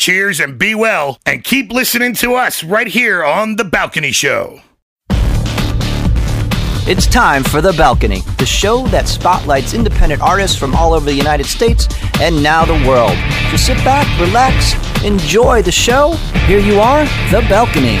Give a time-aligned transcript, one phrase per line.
[0.00, 4.62] Cheers and be well, and keep listening to us right here on The Balcony Show.
[6.88, 11.12] It's time for The Balcony, the show that spotlights independent artists from all over the
[11.12, 11.86] United States
[12.18, 13.14] and now the world.
[13.50, 14.72] So sit back, relax,
[15.04, 16.12] enjoy the show.
[16.46, 17.98] Here you are, The Balcony.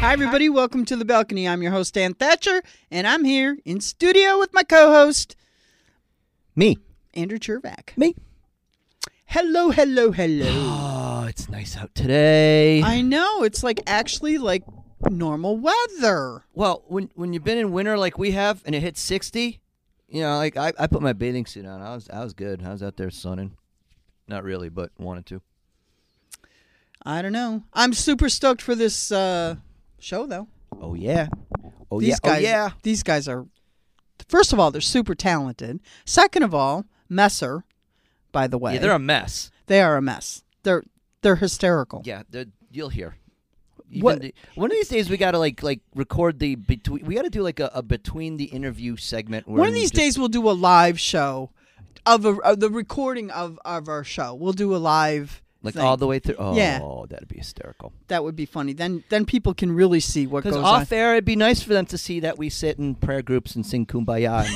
[0.00, 0.48] Hi, everybody.
[0.48, 1.46] Welcome to the balcony.
[1.46, 2.60] I'm your host, Dan Thatcher,
[2.90, 5.36] and I'm here in studio with my co host,
[6.56, 6.76] Me.
[7.14, 7.96] Andrew Chervak.
[7.96, 8.16] Me.
[9.30, 10.86] Hello, hello, hello.
[11.20, 12.82] Oh, it's nice out today.
[12.82, 13.44] I know.
[13.44, 14.64] It's like actually like
[15.08, 16.44] normal weather.
[16.54, 19.60] well, when when you've been in winter like we have and it hits 60,
[20.08, 21.80] you know, like I, I put my bathing suit on.
[21.80, 22.64] I was I was good.
[22.64, 23.56] I was out there sunning.
[24.26, 25.42] Not really, but wanted to.
[27.04, 27.62] I don't know.
[27.72, 29.56] I'm super stoked for this uh,
[30.00, 30.48] show, though.
[30.80, 31.28] Oh yeah.
[31.88, 32.30] Oh these yeah.
[32.30, 32.70] Guys, oh yeah.
[32.82, 33.46] These guys are,
[34.26, 35.78] first of all, they're super talented.
[36.04, 37.64] Second of all, Messer,
[38.32, 38.74] by the way.
[38.74, 39.50] Yeah, they're a mess.
[39.66, 40.42] they are a mess.
[40.62, 40.82] They're
[41.22, 42.02] they're hysterical.
[42.04, 43.16] Yeah, they're- you'll hear.
[43.90, 47.04] Even What- the- one of these days we gotta like like record the between.
[47.06, 49.48] We gotta do like a, a between the interview segment.
[49.48, 51.50] Where One of these just- days, we'll do a live show
[52.06, 54.32] of, a, of the recording of, of our show.
[54.34, 55.82] We'll do a live like thing.
[55.82, 56.36] all the way through.
[56.38, 56.78] Oh, Yeah.
[57.08, 57.92] that'd be hysterical.
[58.08, 58.72] That would be funny.
[58.72, 60.98] Then then people can really see what goes off on.
[60.98, 63.66] air, it'd be nice for them to see that we sit in prayer groups and
[63.66, 64.46] sing "Kumbaya"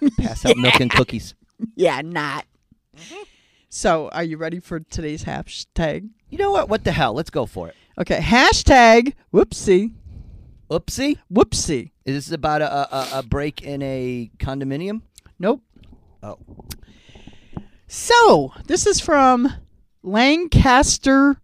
[0.00, 1.34] and pass out milk and cookies.
[1.74, 2.44] Yeah, not.
[2.96, 3.22] Mm-hmm.
[3.68, 6.08] So, are you ready for today's hashtag?
[6.28, 6.68] You know what?
[6.68, 7.12] What the hell?
[7.12, 7.74] Let's go for it.
[7.98, 9.92] Okay, hashtag whoopsie
[10.70, 11.18] Oopsie!
[11.32, 11.90] whoopsie.
[12.04, 15.02] Is this about a, a, a break in a condominium?
[15.38, 15.62] Nope.
[16.22, 16.38] Oh,
[17.86, 19.52] So, this is from
[20.02, 21.36] Lancaster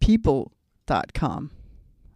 [0.00, 1.50] People.com.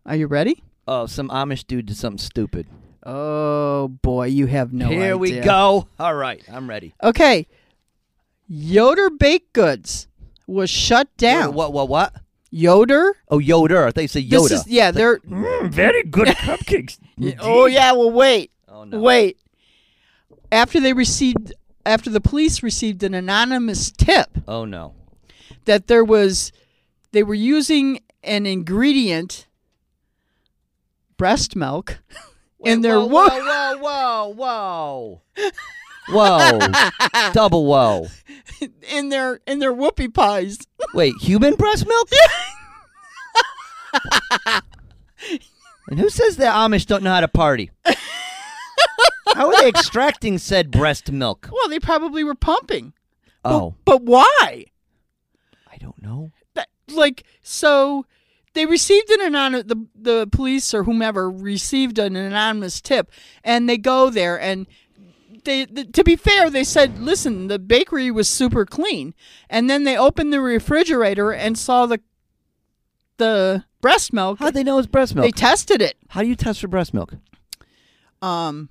[0.04, 0.62] Are you ready?
[0.88, 2.66] oh, some Amish dude did something stupid.
[3.04, 5.88] Oh boy, you have no Here we go.
[5.98, 6.94] All right, I'm ready.
[7.02, 7.47] Okay.
[8.48, 10.08] Yoder Baked Goods
[10.47, 11.54] was shut down.
[11.54, 11.72] What?
[11.72, 11.88] What?
[11.88, 12.14] What?
[12.50, 13.14] Yoder?
[13.28, 13.86] Oh, Yoder.
[13.86, 14.48] I thought you said Yoda.
[14.48, 16.98] This is yeah, they're mm, very good cupcakes.
[17.41, 18.50] Oh yeah, well wait.
[18.69, 19.00] Oh no.
[19.00, 19.38] Wait.
[20.50, 21.54] After they received
[21.86, 24.94] after the police received an anonymous tip Oh no.
[25.64, 26.52] that there was
[27.12, 29.47] they were using an ingredient
[31.16, 31.98] breast milk
[32.64, 35.50] in their whoa, wo- whoa, whoa, whoa, whoa,
[36.08, 36.58] whoa,
[37.32, 38.06] double whoa.
[38.90, 40.58] in their in their whoopie pies.
[40.94, 42.08] Wait, human breast milk?
[45.88, 47.70] and who says the Amish don't know how to party?
[49.34, 51.48] How are they extracting said breast milk?
[51.50, 52.92] Well, they probably were pumping.
[53.42, 54.66] But- Oh, But, why?
[55.72, 56.32] I don't know.
[56.54, 58.04] That, like so
[58.52, 63.10] they received an anonymous the, the police or whomever received an anonymous tip
[63.42, 64.66] and they go there and
[65.44, 69.14] they th- to be fair they said listen the bakery was super clean
[69.50, 72.00] and then they opened the refrigerator and saw the
[73.19, 75.25] the breast milk How'd they know it's breast milk?
[75.25, 77.14] they tested it how do you test for breast milk?
[78.20, 78.69] um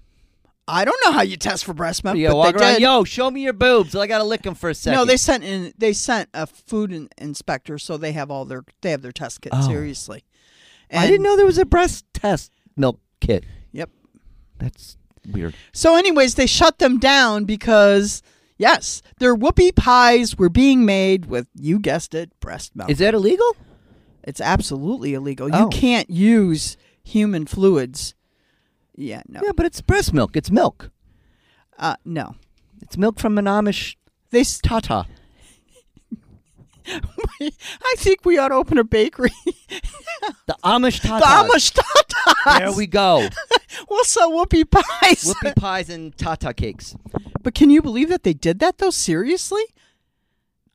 [0.67, 2.81] I don't know how you test for breast milk, but walk they around, did.
[2.81, 3.93] yo, show me your boobs.
[3.93, 4.97] I gotta lick them for a second.
[4.99, 5.73] No, they sent in.
[5.77, 9.41] They sent a food in, inspector, so they have all their they have their test
[9.41, 9.67] kit Oh.
[9.67, 10.23] seriously.
[10.93, 13.43] I didn't know there was a breast test milk kit.
[13.73, 13.89] Yep.
[14.59, 14.95] That's
[15.29, 15.55] weird.
[15.73, 18.21] So, anyways, they shut them down because
[18.57, 22.89] yes, their whoopie pies were being made with you guessed it, breast milk.
[22.89, 23.55] Is that illegal?
[24.23, 25.49] it's absolutely illegal.
[25.51, 25.59] Oh.
[25.63, 28.13] You can't use human fluids.
[28.95, 30.35] Yeah, no, Yeah, but it's breast milk.
[30.35, 30.91] It's milk.
[31.79, 32.35] uh, no.
[32.83, 33.95] It's milk from an Amish
[34.29, 34.41] They.
[34.41, 35.07] s- tata.
[37.41, 39.31] I think we ought to open a bakery.
[40.45, 41.07] The Amish the.
[41.07, 42.59] Amish tatas.
[42.59, 43.27] There we go.
[43.89, 45.23] We'll sell whoopie pies.
[45.23, 46.95] Whoopie pies and tata cakes.
[47.41, 48.91] But can you believe that they did that though?
[48.91, 49.63] Seriously?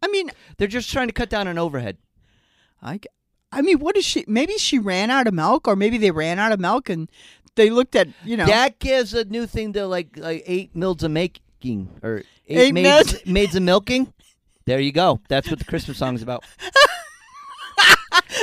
[0.02, 1.98] I mean, They're just trying to cut down on overhead.
[2.82, 2.98] I,
[3.52, 4.24] I mean, what is she?
[4.26, 7.08] Maybe she ran out of milk, or maybe they ran out of milk and
[7.54, 11.02] they looked at you know That gives a new thing to like, like eight mils
[11.04, 13.26] of making or eight, Eight maids, mils?
[13.26, 14.12] maids of milking.
[14.66, 15.20] There you go.
[15.28, 16.44] That's what the Christmas song is about.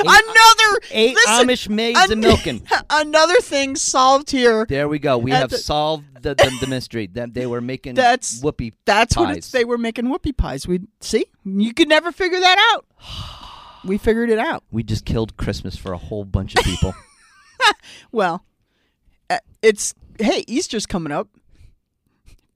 [0.00, 2.66] another Eight listen, Amish maids an- of milking.
[2.90, 4.66] another thing solved here.
[4.68, 5.18] There we go.
[5.18, 7.06] We have the- solved the, the, the mystery.
[7.08, 8.72] That they were making That's- whoopee.
[8.84, 10.66] That's what it's, they were making whoopie pies.
[10.66, 12.86] We see you could never figure that out.
[13.84, 14.64] We figured it out.
[14.70, 16.94] We just killed Christmas for a whole bunch of people.
[18.10, 18.44] Well,
[19.30, 21.28] uh, it's hey Easter's coming up.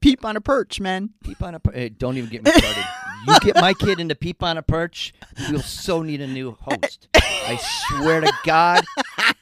[0.00, 1.10] Peep on a perch, man.
[1.24, 1.74] Peep on a perch.
[1.74, 2.84] hey, don't even get me started.
[3.26, 5.12] you get my kid into Peep on a Perch,
[5.50, 7.08] we'll so need a new host.
[7.14, 8.84] I swear to God,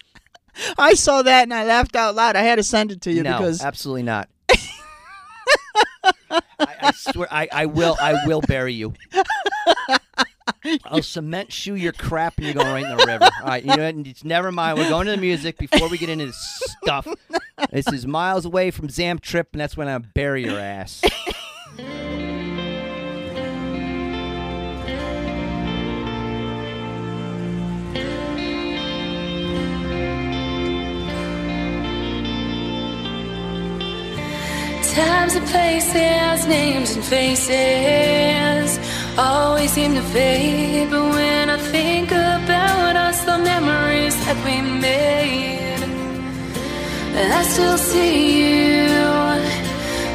[0.78, 2.36] I saw that and I laughed out loud.
[2.36, 4.28] I had to send it to you no, because absolutely not.
[6.30, 8.94] I, I swear, I, I will, I will bury you.
[10.84, 13.28] I'll cement shoe your crap and you're going right in the river.
[13.40, 14.78] All right, you know, it's never mind.
[14.78, 17.06] We're going to the music before we get into this stuff.
[17.70, 21.02] This is miles away from Zam Trip, and that's when I bury your ass.
[34.94, 38.78] Times and places, names and faces
[39.18, 40.90] always seem to fade.
[40.90, 45.82] But when I think about us, the memories that we made,
[47.38, 48.86] I still see you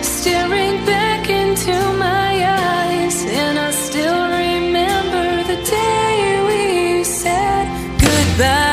[0.04, 7.66] staring back into my eyes, and I still remember the day we said
[8.00, 8.71] goodbye.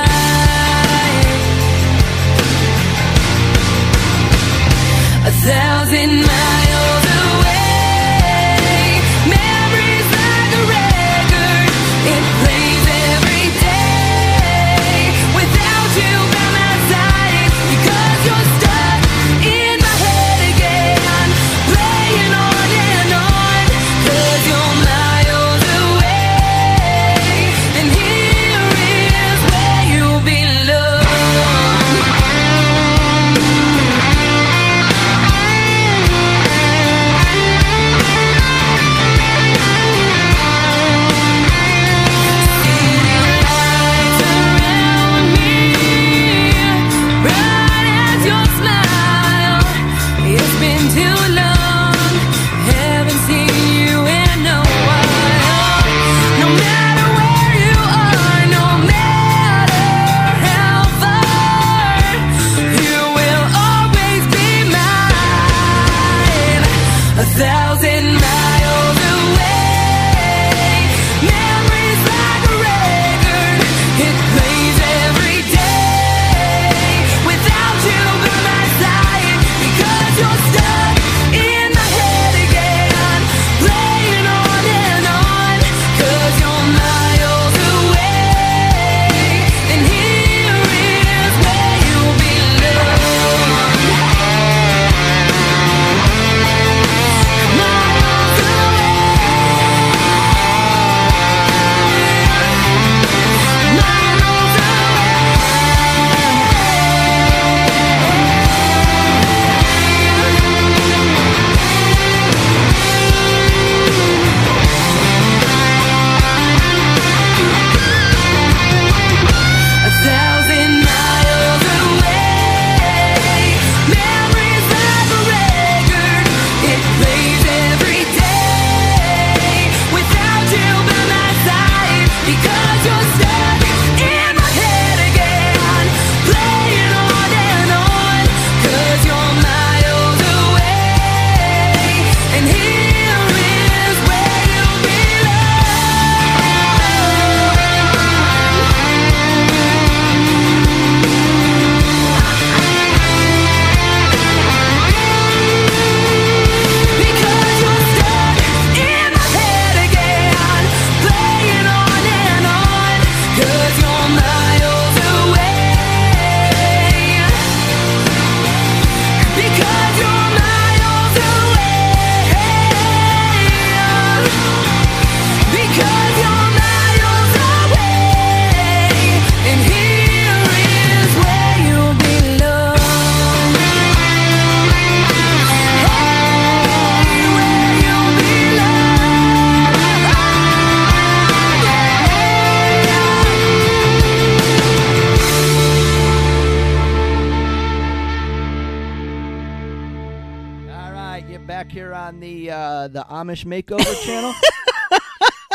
[203.18, 204.32] Amish Makeover channel,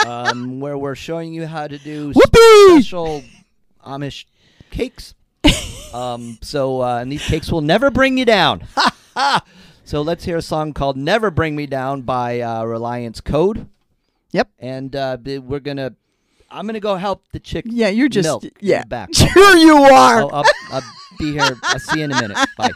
[0.05, 2.81] um, where we're showing you how to do Whoopee!
[2.81, 3.23] special
[3.85, 4.25] Amish
[4.69, 5.15] cakes.
[5.93, 8.67] um, so uh, and these cakes will never bring you down.
[9.85, 13.67] so let's hear a song called "Never Bring Me Down" by uh, Reliance Code,
[14.31, 14.49] Yep.
[14.59, 15.95] and uh, we're gonna.
[16.51, 17.65] I'm gonna go help the chick.
[17.67, 18.83] Yeah, you're just milk yeah.
[18.83, 19.09] back.
[19.15, 20.19] Sure you are.
[20.19, 20.83] I'll, I'll, I'll
[21.17, 21.57] be here.
[21.63, 22.37] I'll see you in a minute.
[22.57, 22.71] Bye.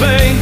[0.00, 0.39] Pain.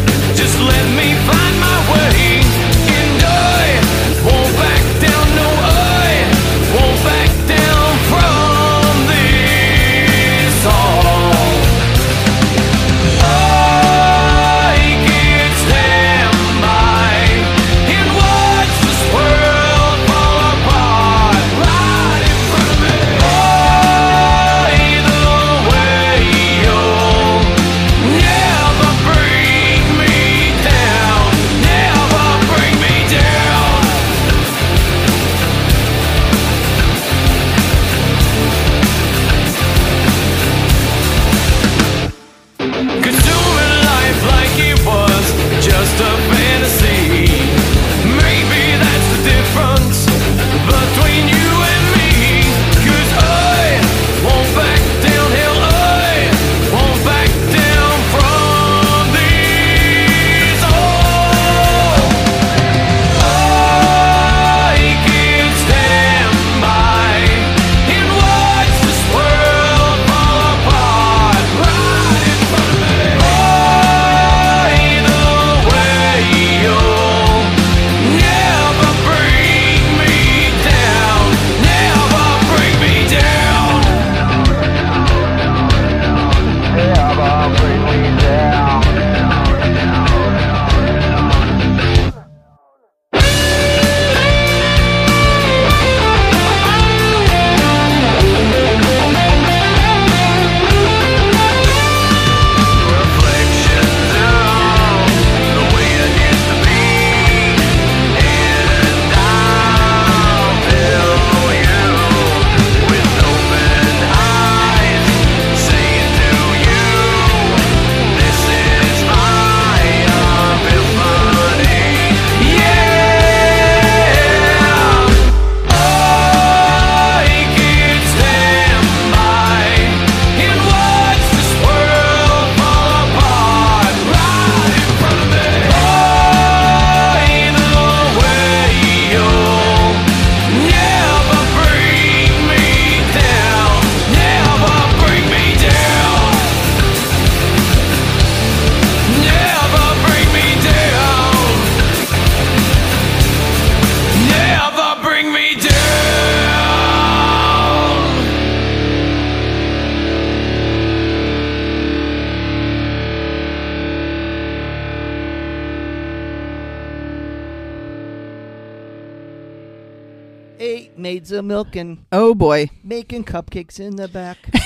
[171.32, 172.70] Eight of milk and Oh boy.
[172.82, 174.38] making cupcakes in the back.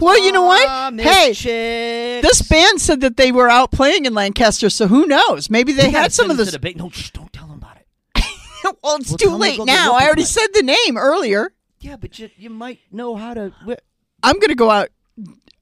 [0.00, 0.94] Well, you know what?
[1.00, 1.42] Hey, chicks.
[2.28, 5.50] This band said that they were out playing in Lancaster, so who knows?
[5.50, 6.52] Maybe they had some of this.
[6.52, 6.76] the big.
[6.76, 7.86] No, shh, don't tell them about it.
[8.82, 9.94] well, it's Well, too tell 'em to late now.
[9.94, 11.52] I already said the name earlier.
[11.80, 13.52] Yeah, but you, you might know how to.
[13.66, 13.72] wh-
[14.22, 14.90] I'm gonna go out.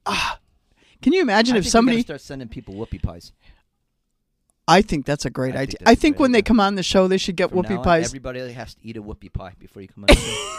[0.04, 0.38] Ah.
[1.00, 2.02] can you imagine I if somebody?
[2.02, 3.32] start sending people whoopie pies.
[4.70, 5.78] I think that's a great I idea.
[5.80, 7.78] that's I think when they come on the show, they should get From now whoopie
[7.78, 8.06] on, pies.
[8.06, 10.06] Everybody has to eat a whoopie pie before you come on.
[10.06, 10.56] the show.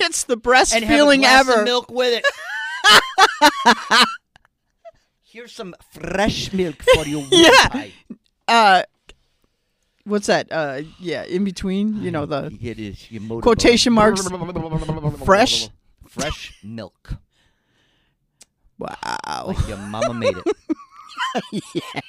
[0.00, 1.60] it's the best and have a feeling glass ever.
[1.60, 2.24] of milk with it.
[5.22, 7.68] Here's some fresh milk for your whoopie Yeah.
[7.68, 7.92] pie.
[8.46, 8.82] Uh,
[10.04, 10.48] what's that?
[10.50, 12.02] Uh, yeah, in between.
[12.02, 13.08] You know the It is
[13.40, 14.26] quotation marks.
[15.24, 15.70] Fresh.
[16.08, 17.14] Fresh milk.
[18.78, 20.44] Wow, Like your mama made it.
[21.52, 21.60] yeah.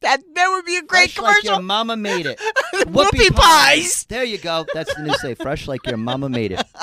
[0.00, 1.50] That, that would be a great Fresh commercial.
[1.50, 2.38] Like your mama made it.
[2.86, 3.34] Whoopie, pies.
[3.34, 4.04] pies.
[4.04, 4.64] There you go.
[4.72, 5.34] That's the new say.
[5.34, 6.64] Fresh like your mama made it.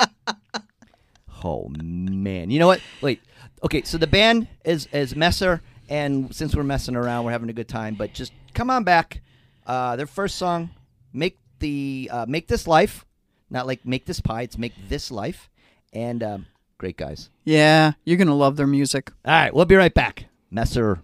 [1.44, 2.50] Oh man.
[2.50, 2.80] You know what?
[3.00, 3.20] Wait.
[3.62, 7.52] Okay, so the band is is Messer, and since we're messing around, we're having a
[7.52, 7.94] good time.
[7.94, 9.20] But just come on back.
[9.66, 10.70] Uh, their first song,
[11.12, 13.04] make the uh, make this life,
[13.48, 14.42] not like make this pie.
[14.42, 15.48] It's make this life,
[15.92, 16.46] and um,
[16.78, 17.30] great guys.
[17.44, 19.12] Yeah, you're gonna love their music.
[19.24, 20.26] All right, we'll be right back.
[20.50, 21.00] Messer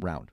[0.00, 0.30] round.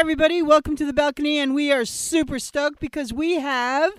[0.00, 0.40] Everybody.
[0.40, 3.92] Welcome to the balcony, and we are super stoked because we have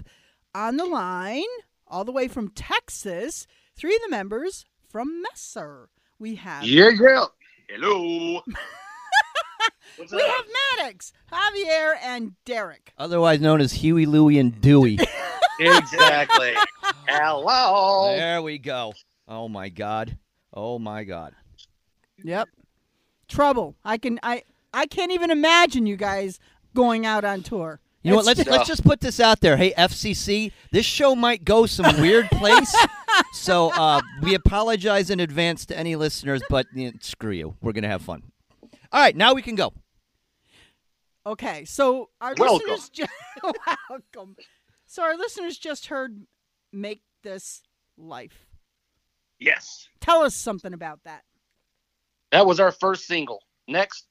[0.55, 1.43] on the line,
[1.87, 5.89] all the way from Texas, three of the members from Messer.
[6.17, 6.63] We have.
[6.63, 7.31] Yeah, girl,
[7.69, 8.41] Hello.
[9.99, 10.45] we have
[10.79, 12.93] Maddox, Javier, and Derek.
[12.97, 14.97] Otherwise known as Huey, Louie, and Dewey.
[15.59, 16.53] exactly.
[17.07, 18.15] Hello.
[18.15, 18.93] There we go.
[19.27, 20.17] Oh, my God.
[20.51, 21.35] Oh, my God.
[22.23, 22.49] Yep.
[23.27, 23.75] Trouble.
[23.85, 24.19] I can.
[24.23, 24.41] I
[24.73, 26.39] I can't even imagine you guys
[26.73, 27.79] going out on tour.
[28.03, 28.25] You know what?
[28.25, 29.57] Let's let's just put this out there.
[29.57, 32.73] Hey, FCC, this show might go some weird place.
[33.34, 37.55] so uh, we apologize in advance to any listeners, but you know, screw you.
[37.62, 38.23] We're gonna have fun.
[38.91, 39.73] All right, now we can go.
[41.27, 42.67] Okay, so our welcome.
[42.67, 43.12] listeners just
[43.89, 44.36] welcome.
[44.88, 46.25] So our listeners just heard
[46.73, 47.62] "Make This
[47.97, 48.47] Life."
[49.39, 49.88] Yes.
[49.99, 51.23] Tell us something about that.
[52.31, 53.41] That was our first single.
[53.67, 54.07] Next,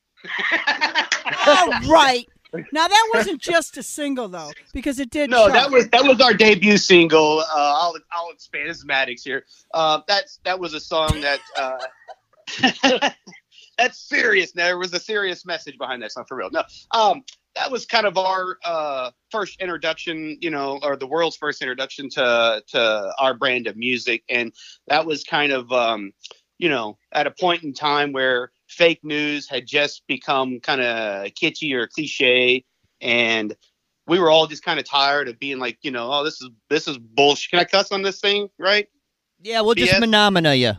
[1.46, 2.26] all right.
[2.72, 5.30] Now that wasn't just a single though, because it did.
[5.30, 5.52] No, chart.
[5.52, 7.40] that was that was our debut single.
[7.40, 8.68] Uh, I'll I'll expand.
[8.68, 9.44] This is Maddox here.
[9.72, 13.10] Uh, that's that was a song that uh,
[13.78, 14.54] that's serious.
[14.54, 16.50] Now, there was a serious message behind that song for real.
[16.50, 17.22] No, um,
[17.56, 22.08] that was kind of our uh, first introduction, you know, or the world's first introduction
[22.10, 24.52] to to our brand of music, and
[24.88, 26.12] that was kind of um,
[26.58, 31.26] you know at a point in time where fake news had just become kind of
[31.32, 32.64] kitschy or cliche,
[33.00, 33.54] and
[34.06, 36.50] we were all just kind of tired of being like, you know, oh, this is
[36.68, 37.50] this is bullshit.
[37.50, 38.88] Can I cuss on this thing, right?
[39.42, 40.00] Yeah, we'll just BS.
[40.00, 40.72] phenomena you.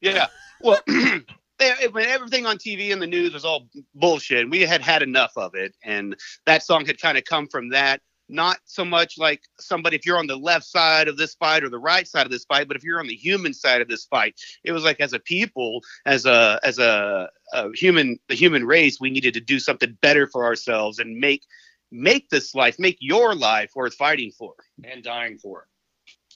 [0.00, 0.26] Yeah.
[0.60, 0.80] Well,
[1.60, 5.54] everything on TV and the news was all bullshit, and we had had enough of
[5.54, 8.00] it, and that song had kind of come from that.
[8.28, 11.68] Not so much like somebody if you're on the left side of this fight or
[11.68, 14.04] the right side of this fight, but if you're on the human side of this
[14.04, 14.34] fight,
[14.64, 18.98] it was like as a people, as a as a, a human, the human race,
[19.00, 21.44] we needed to do something better for ourselves and make
[21.92, 25.68] make this life, make your life worth fighting for and dying for.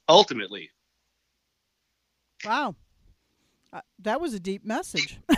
[0.08, 0.70] Ultimately,
[2.44, 2.74] Wow.
[3.72, 5.18] Uh, that was a deep message.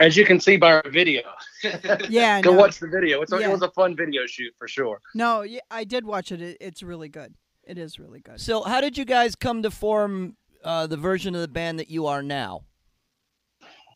[0.00, 1.22] As you can see by our video.
[2.08, 2.40] yeah.
[2.40, 2.58] Go no.
[2.58, 3.20] watch the video.
[3.22, 3.48] It's a, Yeah.
[3.48, 5.00] It was a fun video shoot for sure.
[5.14, 6.40] No, yeah, I did watch it.
[6.40, 6.56] it.
[6.60, 7.34] It's really good.
[7.64, 8.40] It is really good.
[8.40, 11.90] So, how did you guys come to form uh, the version of the band that
[11.90, 12.62] you are now?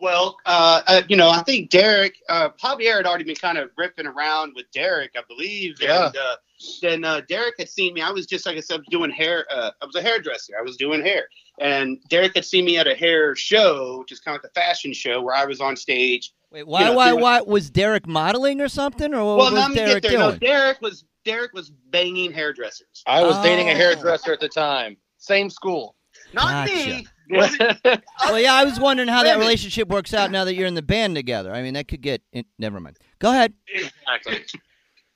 [0.03, 3.71] Well, uh, uh, you know, I think Derek, uh, Javier had already been kind of
[3.79, 5.77] ripping around with Derek, I believe.
[5.81, 6.07] Yeah.
[6.07, 6.37] And uh,
[6.83, 8.03] then uh, Derek had seen me.
[8.03, 9.47] I was just like I said, doing hair.
[9.49, 10.55] Uh, I was a hairdresser.
[10.59, 11.27] I was doing hair.
[11.61, 14.55] And Derek had seen me at a hair show, which is kind of like a
[14.61, 16.33] fashion show where I was on stage.
[16.51, 19.61] Wait, why, know, why, doing- why was Derek modeling or something, or what well, was
[19.61, 20.19] let me Derek get there.
[20.19, 20.33] doing?
[20.33, 23.05] No, Derek was Derek was banging hairdressers.
[23.07, 23.77] I was dating a Oh.
[23.77, 24.97] hairdresser at the time.
[25.19, 25.95] Same school.
[26.35, 26.75] Not Gotcha.
[26.75, 27.07] me.
[27.33, 30.83] well, yeah, I was wondering how that relationship works out now that you're in the
[30.83, 31.53] band together.
[31.53, 32.23] I mean, that could get.
[32.33, 32.99] In, never mind.
[33.21, 33.55] Go ahead.
[33.73, 34.45] Exactly.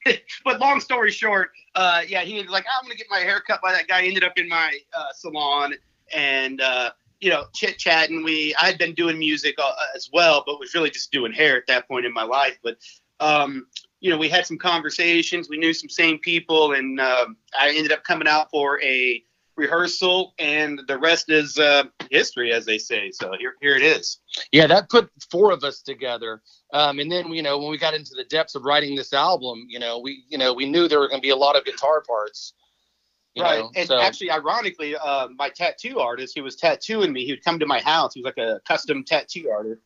[0.45, 3.61] but long story short, uh, yeah, he was like, I'm gonna get my hair cut
[3.63, 4.03] by that guy.
[4.03, 5.75] He ended up in my uh, salon
[6.15, 8.23] and uh, you know chit chatting.
[8.23, 11.57] We I had been doing music uh, as well, but was really just doing hair
[11.57, 12.59] at that point in my life.
[12.63, 12.79] But
[13.21, 13.67] um,
[14.01, 15.49] you know, we had some conversations.
[15.49, 19.23] We knew some same people, and um I ended up coming out for a
[19.57, 23.11] rehearsal, and the rest is uh, history, as they say.
[23.11, 24.19] So here, here it is.
[24.53, 26.43] Yeah, that put four of us together.
[26.73, 29.67] Um, and then you know when we got into the depths of writing this album,
[29.69, 31.65] you know we you know we knew there were going to be a lot of
[31.65, 32.55] guitar parts.
[33.35, 33.61] you right.
[33.61, 37.45] know, and so- actually, ironically, uh, my tattoo artist, he was tattooing me, he would
[37.45, 38.15] come to my house.
[38.15, 39.81] He was like a custom tattoo artist.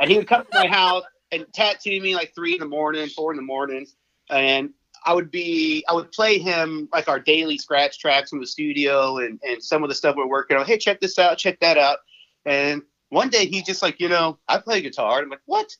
[0.00, 3.08] And he would come to my house and tattoo me like three in the morning,
[3.08, 3.86] four in the morning.
[4.30, 4.70] And
[5.06, 9.18] I would be, I would play him like our daily scratch tracks from the studio
[9.18, 10.66] and, and some of the stuff we're working on.
[10.66, 11.98] Hey, check this out, check that out.
[12.44, 15.20] And one day he's just like, you know, I play guitar.
[15.20, 15.74] I'm like, what?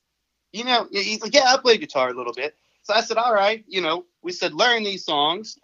[0.53, 2.55] You know, he's like, yeah, I play guitar a little bit.
[2.83, 5.59] So I said, all right, you know, we said, learn these songs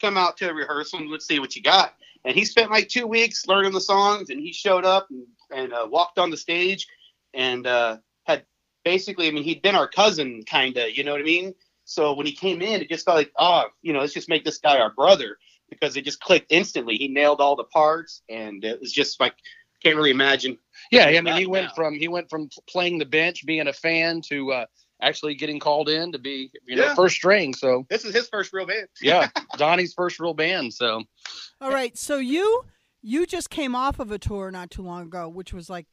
[0.00, 1.94] come out to a rehearsal and let's see what you got.
[2.24, 5.72] And he spent like two weeks learning the songs, and he showed up and, and
[5.72, 6.86] uh, walked on the stage
[7.32, 8.44] and uh, had
[8.84, 11.54] basically, I mean, he'd been our cousin, kind of, you know what I mean?
[11.84, 14.44] So when he came in, it just felt like, oh, you know, let's just make
[14.44, 15.36] this guy our brother
[15.70, 16.96] because it just clicked instantly.
[16.96, 19.34] He nailed all the parts, and it was just like,
[19.82, 20.58] can't really imagine.
[20.90, 21.74] Yeah, I mean, he went now.
[21.74, 24.66] from he went from playing the bench, being a fan, to uh,
[25.02, 26.94] actually getting called in to be you know Yeah.
[26.94, 27.52] first string.
[27.54, 28.88] So This is his first real band.
[29.02, 30.72] yeah, Donnie's first real band.
[30.72, 31.02] So
[31.60, 32.64] All right, so you
[33.02, 35.86] you just came off of a tour not too long ago, which was like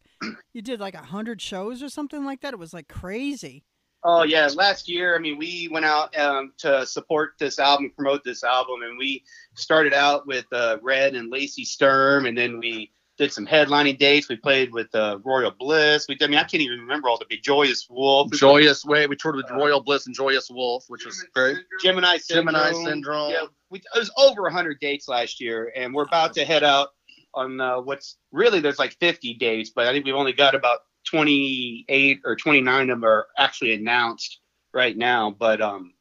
[0.54, 2.54] you did like a hundred shows or something like that.
[2.54, 3.66] It was like crazy.
[4.04, 8.24] Oh yeah, last year, I mean, we went out um, to support this album, promote
[8.24, 12.92] this album, and we started out with uh, Red and Lacey Sturm, and then we
[13.18, 14.28] did some headlining dates.
[14.28, 16.08] We played with uh, Royal Bliss.
[16.10, 19.06] We, did, I mean, I can't even remember all the big Joyous Wolf, Joyous Way,
[19.06, 22.56] we toured with Royal Bliss and Joyous Wolf, which was very Gemini Syndrome.
[22.56, 23.32] Gemini Syndrome.
[23.32, 26.90] Yeah, we, it was over 100 dates last year, and we're about to head out
[27.34, 30.80] on uh, what's really there's like 50 dates, but I think we've only got about
[31.06, 34.40] 28 or 29 of them are actually announced
[34.74, 35.32] right now.
[35.32, 35.94] But um,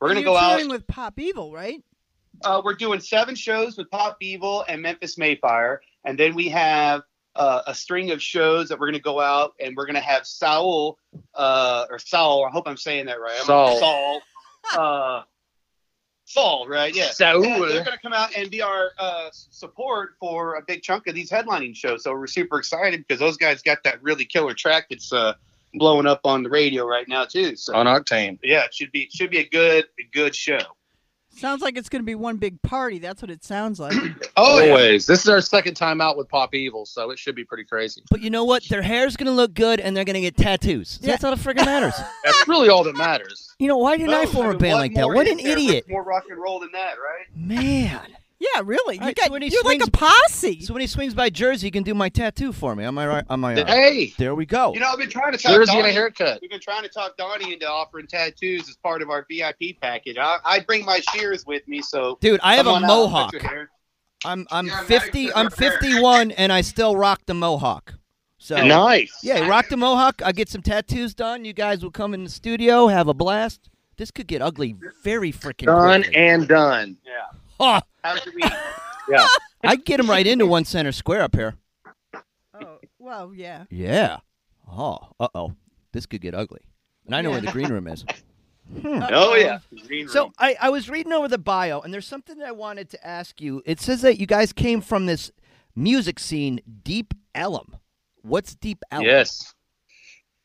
[0.00, 0.66] we're gonna go out.
[0.68, 1.82] with Pop Evil, right?
[2.44, 6.48] Uh, we're doing seven shows with Pop Evil and Memphis May Fire, and then we
[6.48, 7.02] have
[7.36, 10.00] uh, a string of shows that we're going to go out and we're going to
[10.00, 10.98] have Saul
[11.34, 12.44] uh, or Saul.
[12.44, 13.36] I hope I'm saying that right.
[13.36, 13.78] I'm- Saul.
[14.70, 15.24] Saul.
[16.36, 16.94] Uh, Saul, right?
[16.94, 17.10] Yeah.
[17.10, 17.44] Saul.
[17.44, 21.06] And they're going to come out and be our uh, support for a big chunk
[21.06, 22.04] of these headlining shows.
[22.04, 25.34] So we're super excited because those guys got that really killer track that's uh,
[25.74, 27.56] blowing up on the radio right now too.
[27.56, 28.38] So on Octane.
[28.42, 30.60] yeah, it should be it should be a good a good show.
[31.34, 32.98] Sounds like it's going to be one big party.
[32.98, 33.94] That's what it sounds like.
[34.34, 34.70] Oh, yeah.
[34.70, 35.06] Always.
[35.06, 38.02] This is our second time out with Pop Evil, so it should be pretty crazy.
[38.10, 38.64] But you know what?
[38.64, 40.98] Their hair's gonna look good, and they're gonna get tattoos.
[41.00, 41.92] So That's all that freaking matters.
[42.24, 43.54] That's really all that matters.
[43.58, 45.06] You know, why didn't I oh, form a mean, band like that?
[45.06, 47.26] What an idiot, More rock and roll than that, right?
[47.36, 48.00] man.
[48.54, 48.98] Yeah, really.
[48.98, 50.60] All right, you got, so when he you're like a posse.
[50.62, 52.84] So when he swings by Jersey, he can do my tattoo for me.
[52.84, 53.24] Am I right?
[53.30, 53.68] Am I right?
[53.68, 54.74] Hey, There we go.
[54.74, 56.38] You know, I've been trying to talk Jersey and a haircut.
[56.42, 60.16] We've been trying to talk Donnie into offering tattoos as part of our VIP package.
[60.18, 62.88] I, I bring my shears with me, so Dude, I have a come on out,
[62.88, 63.32] mohawk.
[63.32, 63.70] cut your hair.
[64.24, 65.24] I'm I'm Yeah, 50.
[65.26, 65.32] nice.
[65.36, 67.94] I'm 51, and I still rock the mohawk.
[68.38, 69.20] So Nice.
[69.22, 70.20] yeah, rock the mohawk.
[70.24, 71.44] I get some tattoos done.
[71.44, 73.68] You guys will come in the studio, have a blast.
[73.98, 74.74] This could get ugly
[75.04, 76.16] very freaking Done quickly.
[76.20, 76.96] and done.
[77.06, 77.38] Yeah.
[77.60, 78.42] Oh, After we,
[79.08, 79.26] Yeah.
[79.64, 81.54] I'd get him right into one center square up here.
[82.54, 83.64] Oh, well, yeah.
[83.70, 84.18] Yeah.
[84.70, 85.54] Oh, uh oh.
[85.92, 86.60] This could get ugly.
[87.06, 88.04] And I know where the green room is.
[88.84, 89.58] oh yeah,
[90.06, 90.32] So.
[90.38, 93.40] I, I was reading over the bio, and there's something that I wanted to ask
[93.40, 93.62] you.
[93.66, 95.30] It says that you guys came from this
[95.74, 97.76] music scene, Deep Ellum.
[98.22, 99.06] What's Deep Ellum?
[99.06, 99.52] Yes.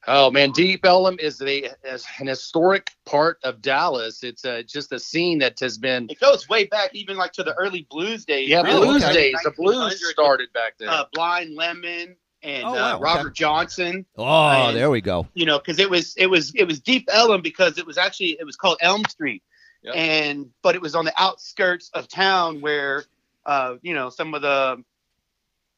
[0.10, 4.24] Oh man, Deep Ellum is a is an historic part of Dallas.
[4.24, 7.44] It's uh, just a scene that has been it goes way back, even like to
[7.44, 8.48] the early blues days.
[8.48, 9.14] yeah Oh, blues okay.
[9.14, 9.36] days.
[9.44, 10.88] The blues started back then.
[10.90, 13.04] Uh, Blind Lemon and Oh, wow, uh, okay.
[13.04, 14.06] Robert Johnson.
[14.18, 14.24] Oh,
[14.70, 15.28] And- there we go.
[15.34, 18.38] you know, because it was it was it was Deep Ellum because it was actually
[18.40, 19.44] it was called Elm Street,
[19.84, 19.94] Yep.
[19.96, 23.04] and but it was on the outskirts of town where
[23.46, 24.82] uh, you know some of the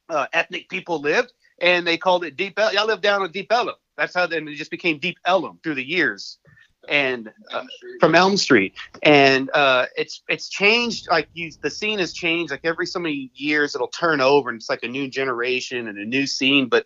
[0.09, 2.75] uh, ethnic people lived, and they called it Deep Ellum.
[2.75, 3.73] Y'all live down on Deep Ellum.
[3.99, 6.39] That's how then it just became Deep Elm through the years,
[6.87, 7.65] and uh,
[7.99, 11.07] from Elm Street, and uh, it's it's changed.
[11.09, 12.51] Like you, the scene has changed.
[12.51, 15.97] Like every so many years, it'll turn over, and it's like a new generation and
[15.97, 16.85] a new scene, but.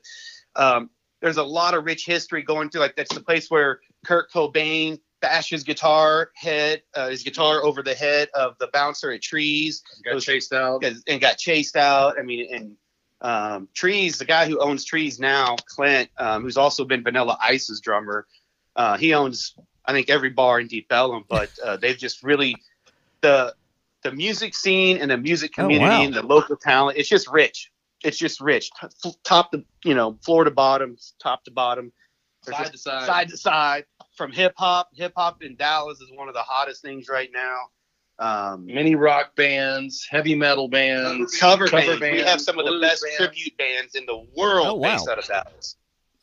[0.56, 2.82] Um, there's a lot of rich history going through.
[2.82, 7.82] Like that's the place where Kurt Cobain bashed his guitar head, uh, his guitar over
[7.82, 10.84] the head of the bouncer at Trees, Got chased out.
[10.84, 12.20] and got chased out.
[12.20, 12.76] I mean, and
[13.24, 17.80] um, Trees, the guy who owns Trees now, Clint, um, who's also been Vanilla Ice's
[17.80, 18.28] drummer,
[18.76, 19.56] uh, he owns
[19.86, 21.24] I think every bar in Deep Ellum.
[21.28, 22.56] But uh, they've just really
[23.22, 23.56] the
[24.04, 26.04] the music scene and the music Oh, community wow.
[26.04, 26.98] and the local talent.
[26.98, 27.72] It's just rich.
[28.04, 28.70] It's just rich,
[29.02, 31.94] T- top to you know, floor to bottom, top to bottom,
[32.44, 33.06] Side to side.
[33.06, 33.86] side to side.
[34.18, 37.56] From hip hop, hip hop in Dallas is one of the hottest things right now.
[38.20, 42.22] Um, Many rock bands, heavy metal bands, cover, cover bands.
[42.22, 43.18] We have some of the best bands.
[43.18, 44.94] tribute bands in the world Oh, wow.
[44.94, 45.76] based out of Dallas.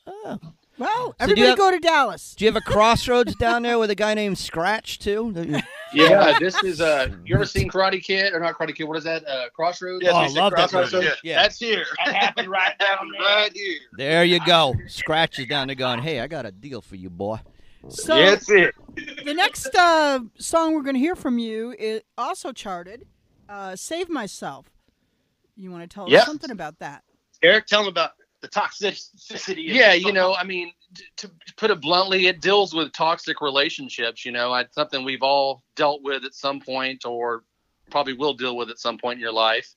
[0.07, 0.38] Oh.
[0.79, 2.35] Well, do everybody you have- go to Dallas.
[2.35, 5.35] Do you have a crossroads down there with a guy named Scratch too?
[5.92, 8.85] Yeah, this is uh you ever seen Karate Kid or not Karate Kid?
[8.85, 9.26] What is that?
[9.26, 10.07] Uh Crossroads?
[10.09, 10.92] Oh, I we said love that Crossroads.
[10.92, 11.07] movie.
[11.07, 11.12] Yeah.
[11.24, 11.42] Yeah.
[11.42, 11.85] That's here.
[12.07, 13.20] That happened right down there.
[13.20, 13.79] Right here.
[13.98, 14.72] There you go.
[14.87, 17.40] Scratch is down there going, "Hey, I got a deal for you, boy."
[17.88, 18.74] So That's it.
[19.24, 23.06] the next uh, song we're going to hear from you is also charted.
[23.48, 24.66] Uh, Save Myself.
[25.56, 26.20] You want to tell Yeah.
[26.20, 27.02] us something about that?
[27.42, 28.12] Eric, tell them about
[28.42, 29.56] the toxicity.
[29.66, 34.24] Yeah, you know, I mean, t- to put it bluntly, it deals with toxic relationships.
[34.24, 37.44] You know, it's something we've all dealt with at some point, or
[37.90, 39.74] probably will deal with at some point in your life.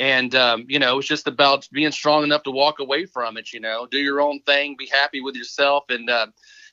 [0.00, 3.52] And um, you know, it's just about being strong enough to walk away from it.
[3.52, 6.26] You know, do your own thing, be happy with yourself, and uh,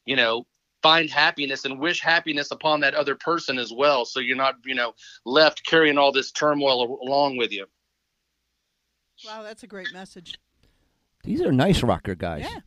[0.10, 0.44] you know,
[0.82, 4.06] find happiness and wish happiness upon that other person as well.
[4.06, 4.94] So you're not, you know,
[5.24, 7.68] left carrying all this turmoil along with you.
[9.24, 10.34] Wow, that's a great message.
[11.24, 12.48] These are nice rocker guys.
[12.50, 12.62] Yeah.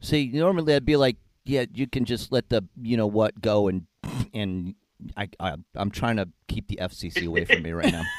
[0.00, 3.66] See, normally I'd be like, "Yeah, you can just let the you know what go,"
[3.66, 3.86] and
[4.32, 4.74] and
[5.16, 8.04] I, I I'm trying to keep the FCC away from me right now.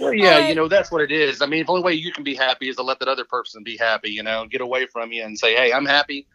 [0.00, 0.48] Well, yeah, Alright.
[0.48, 1.42] you know that's what it is.
[1.42, 3.64] I mean, the only way you can be happy is to let that other person
[3.64, 4.10] be happy.
[4.10, 6.28] You know, get away from you and say, "Hey, I'm happy.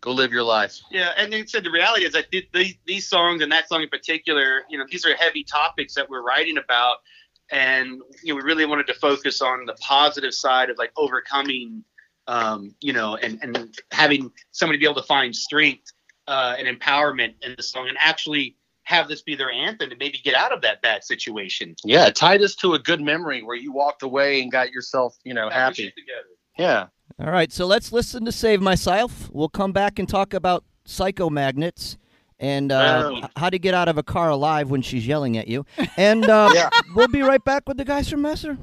[0.00, 3.08] Go live your life." Yeah, and they said the reality is that th- these these
[3.08, 6.58] songs and that song in particular, you know, these are heavy topics that we're writing
[6.58, 6.98] about,
[7.50, 11.84] and you know, we really wanted to focus on the positive side of like overcoming,
[12.26, 15.92] um, you know, and and having somebody be able to find strength
[16.26, 18.56] uh, and empowerment in the song, and actually
[18.88, 21.76] have this be their anthem to maybe get out of that bad situation.
[21.84, 25.34] Yeah, tie this to a good memory where you walked away and got yourself, you
[25.34, 25.92] know, happy.
[26.56, 26.86] Yeah.
[27.20, 31.96] All right, so let's listen to "Save Myself." We'll come back and talk about psychomagnets
[32.38, 35.48] and uh, h- how to get out of a car alive when she's yelling at
[35.48, 35.66] you.
[35.96, 36.68] And uh, Yeah.
[36.94, 38.56] we'll be right back with the guys from Messer.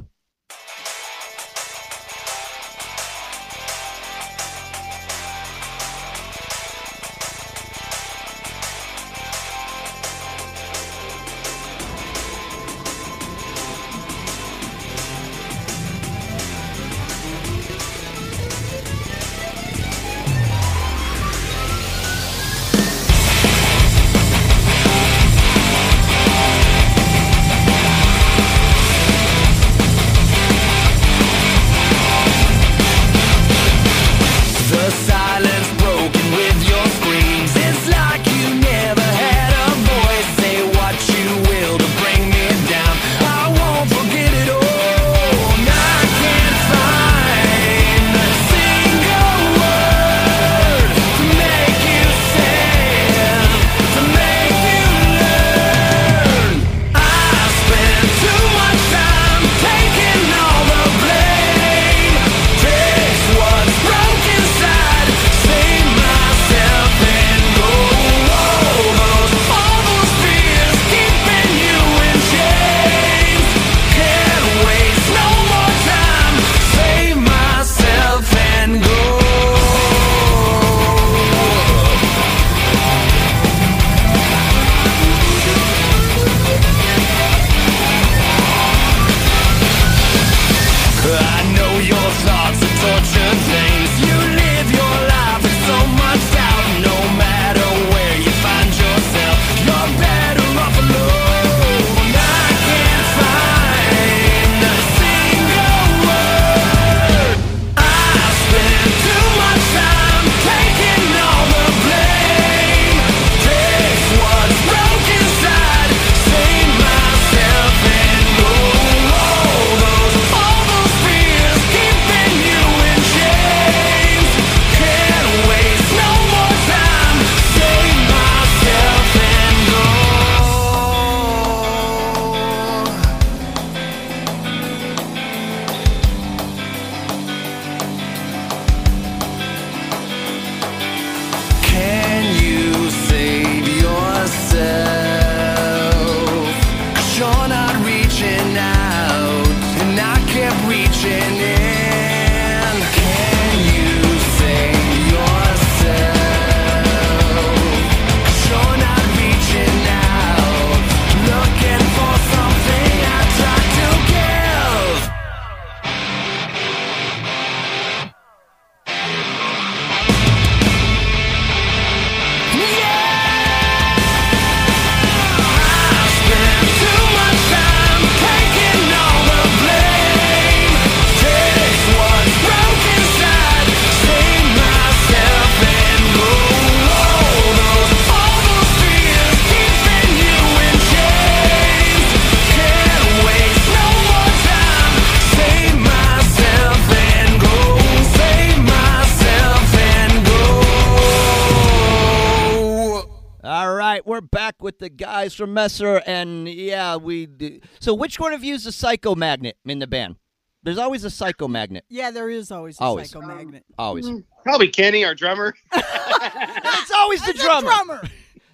[204.86, 207.26] The guys from Messer, and yeah, we.
[207.26, 210.18] d- So, which one of you is a psycho magnet in the band?
[210.62, 211.86] There's always a psycho magnet.
[211.90, 213.12] Yeah, there is always a Always.
[213.12, 213.62] psychomagnet.
[213.80, 214.06] Always.
[214.08, 214.24] Mm.
[214.44, 215.56] Probably Kenny, our drummer.
[215.74, 217.68] it's always the It's drummer.
[217.70, 218.02] drummer.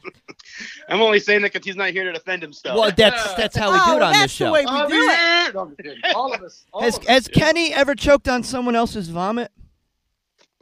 [0.89, 2.77] I'm only saying that because he's not here to defend himself.
[2.79, 4.45] Well, that's that's how we oh, do it oh, on that's this show.
[4.45, 4.99] the way we I'm do it.
[5.17, 5.53] here.
[5.53, 5.97] No, I'm kidding.
[6.15, 6.65] All of us.
[6.73, 7.07] All Has of us.
[7.07, 9.51] has Kenny ever choked on someone else's vomit?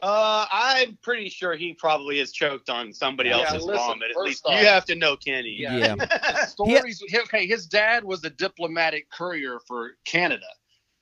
[0.02, 4.12] Uh, I'm pretty sure he probably has choked on somebody Yeah, else's listen, vomit.
[4.12, 5.56] At least off- you have to know Kenny.
[5.60, 5.96] Yeah.
[6.48, 7.04] stories.
[7.14, 10.46] Okay, his dad was a diplomatic courier for Canada,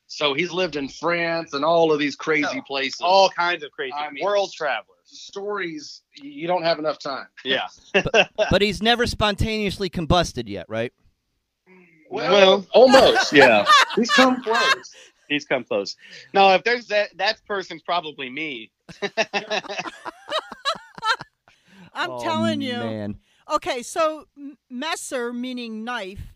[0.07, 3.01] so he's lived in France and all of these crazy places.
[3.01, 4.95] All kinds of crazy I mean- world travelers.
[5.05, 6.01] stories.
[6.15, 7.27] You don't have enough time.
[7.45, 7.67] Yeah.
[8.49, 10.91] But he's never spontaneously combusted yet, right?
[12.09, 13.33] Well, almost.
[13.33, 13.65] yeah.
[13.95, 14.91] He's come close.
[15.27, 15.95] He's come close.
[16.33, 18.71] No, if there's that, that person's probably me.
[21.93, 22.77] I'm Oh, telling you.
[22.79, 23.17] man.
[23.51, 24.25] Okay, so
[24.69, 26.33] Messer meaning knife.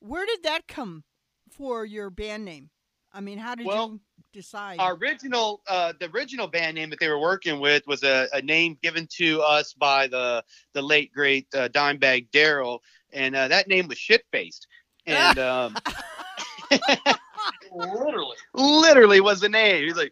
[0.00, 1.04] Where did that come
[1.50, 2.70] for your band name?
[3.12, 4.00] I mean, how did Well, you
[4.32, 4.80] decide?
[4.80, 8.42] Our original, uh, the original band name that they were working with was a, a
[8.42, 12.82] name given to us by the the late great uh, Dimebag Darrell,
[13.12, 14.66] and uh, that name was Shit Faced,
[15.06, 15.74] and um,
[17.72, 18.36] Literally.
[18.54, 19.84] literally was the name.
[19.84, 20.10] He's like,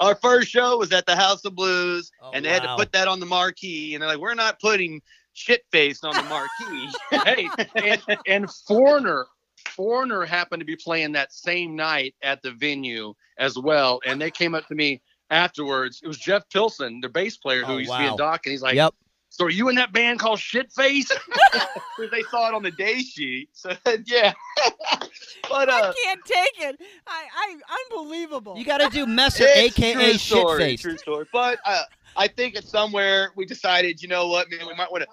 [0.00, 2.92] our first show was at the House of Blues, Oh, and they had to put
[2.92, 5.02] that on the marquee, and they're like, we're not putting
[5.34, 6.88] Shit Faced on the marquee.
[7.24, 9.26] hey, and, and Foreigner,
[9.68, 14.30] Foreigner happened to be playing that same night at the venue as well, and they
[14.30, 16.00] came up to me afterwards.
[16.02, 18.12] It was Jeff Pilson, the bass player who Oh, used to be wow.
[18.12, 18.94] in Dokken, and he's like, yep.
[19.32, 21.10] "So are you in that band called Shitface?"
[22.10, 23.70] they saw it on the day sheet, so
[24.04, 24.32] yeah.
[25.48, 26.80] but I uh, can't take it.
[27.06, 27.56] I, I
[27.90, 28.56] unbelievable.
[28.58, 30.76] You got to do Messer, aka true story.
[30.76, 31.26] True story.
[31.32, 31.82] But uh,
[32.16, 35.08] I think it's somewhere we decided, you know what, man, we might want to.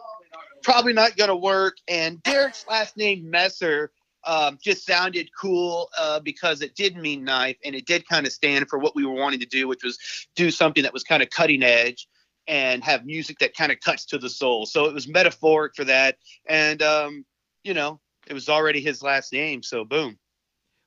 [0.62, 1.78] Probably not going to work.
[1.88, 3.92] And Derek's last name Messer
[4.26, 8.34] um, just sounded cool uh, because it did mean knife, and it did kind of
[8.34, 9.98] stand for what we were wanting to do, which was
[10.36, 12.10] do something that was kind of cutting edge
[12.50, 14.66] and have music that kind of cuts to the soul.
[14.66, 17.24] So it was metaphoric for that, and um,
[17.64, 20.18] you know, it was already his last name, so boom.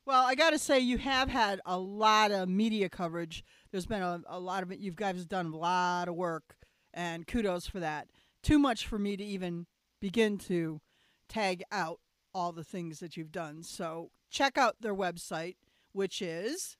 [0.05, 3.45] Well, I got to say, you have had a lot of media coverage.
[3.71, 4.79] There's been a, a lot of it.
[4.79, 6.57] You guys have done a lot of work,
[6.93, 8.09] and kudos for that.
[8.43, 9.65] Too much for me to even
[10.01, 10.81] begin to
[11.29, 12.01] tag out
[12.33, 13.63] all the things that you've done.
[13.63, 15.55] So check out their website,
[15.93, 16.75] which is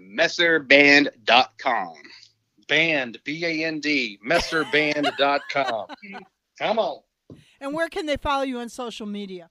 [0.00, 1.94] Messerband.com.
[2.70, 5.86] Band, B A N D, messerband.com.
[6.58, 7.00] Come on.
[7.60, 9.50] and where can they follow you on social media?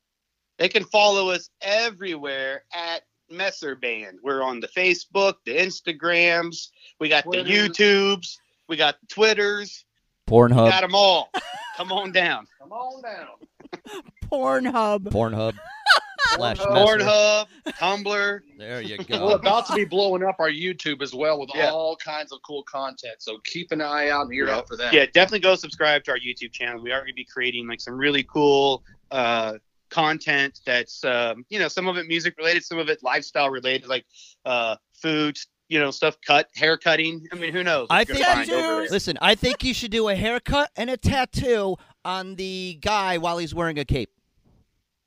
[0.57, 4.19] They can follow us everywhere at Messer Band.
[4.23, 9.85] We're on the Facebook, the Instagrams, we got the YouTubes, we got the Twitters,
[10.27, 10.69] we Pornhub.
[10.69, 11.29] got them all.
[11.77, 12.45] Come on down.
[12.59, 14.03] Come on down.
[14.31, 15.03] Pornhub.
[15.09, 15.53] Pornhub.
[16.35, 16.69] Slash Messer.
[16.69, 18.39] Pornhub, Tumblr.
[18.57, 19.27] There you go.
[19.27, 21.69] We're about to be blowing up our YouTube as well with Yeah.
[21.71, 23.15] all kinds of cool content.
[23.19, 24.93] So keep an eye out and ear out for that.
[24.93, 26.81] Yeah, definitely go subscribe to our YouTube channel.
[26.81, 29.53] We are going to be creating like some really cool uh,
[29.89, 33.87] content that's, um, you know, some of it music related, some of it lifestyle related,
[33.87, 34.05] like
[34.45, 37.25] uh, food, you know, stuff cut, hair cutting.
[37.31, 37.87] I mean, who knows?
[37.89, 38.81] I think- gonna find over.
[38.89, 41.75] Listen, I think you should do a haircut and a tattoo
[42.05, 44.09] on the guy while he's wearing a cape.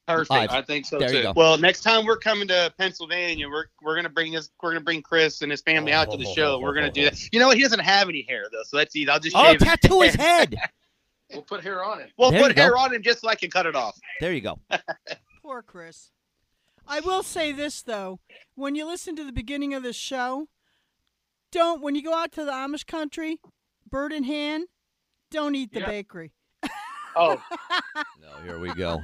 [0.08, 0.30] Perfect.
[0.30, 0.50] Live.
[0.50, 1.32] I think so There too.
[1.36, 5.00] Well, next time we're coming to Pennsylvania, we're we're gonna bring this we're gonna bring
[5.02, 6.58] Chris and his family out to the oh, show.
[6.60, 7.18] We're gonna do that.
[7.32, 7.56] You know what?
[7.56, 9.08] He doesn't have any hair though, so that's easy.
[9.08, 10.56] I'll just Oh, tattoo his head.
[11.32, 12.10] We'll put hair on it.
[12.18, 12.62] We'll There put you go.
[12.62, 13.96] hair on him just so I can cut it off.
[14.20, 14.58] There you go.
[15.42, 16.10] Poor Chris.
[16.86, 18.18] I will say this though,
[18.56, 20.48] when you listen to the beginning of the show,
[21.52, 23.38] don't when you go out to the Amish country,
[23.88, 24.64] bird in hand,
[25.30, 25.86] don't eat the Yeah.
[25.86, 26.32] bakery.
[27.14, 27.42] Oh,
[28.20, 29.02] No, here we go.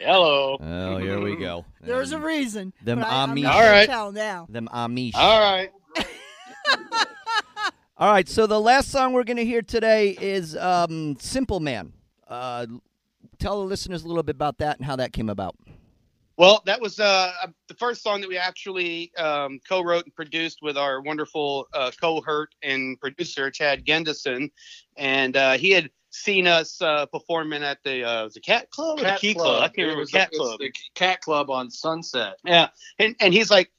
[0.00, 0.58] hello.
[0.60, 1.64] Oh, here we go.
[1.80, 2.72] There's a reason.
[2.84, 3.88] them but I, Amish- not All gonna right.
[3.88, 4.46] tell now.
[4.48, 5.12] them Amish.
[5.14, 5.70] All right.
[7.98, 11.94] All right, so the last song we're going to hear today is um, Simple Man.
[12.28, 12.66] Uh,
[13.38, 15.56] tell the listeners a little bit about that and how that came about.
[16.36, 17.32] Well, that was uh,
[17.68, 22.54] the first song that we actually um, co-wrote and produced with our wonderful uh, cohort
[22.62, 24.50] and producer Chad Gendison,
[24.98, 28.98] and uh, he had seen us uh, performing at the uh, was it Cat Club
[29.00, 29.62] or the Key Club?
[29.62, 30.00] I can't It remember.
[30.00, 30.60] was Cat the, it's Club.
[30.60, 32.34] the Cat Club on Sunset.
[32.44, 33.70] Yeah, and and he's like,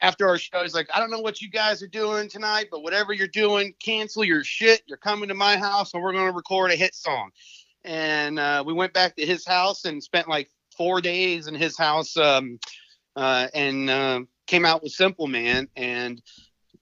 [0.00, 2.82] after our show, he's like, I don't know what you guys are doing tonight, but
[2.82, 4.82] whatever you're doing, cancel your shit.
[4.86, 7.30] You're coming to my house, and we're going to record a hit song.
[7.84, 11.78] And uh, we went back to his house and spent like four days in his
[11.78, 12.58] house, um,
[13.14, 16.20] uh, and uh, came out with Simple Man, and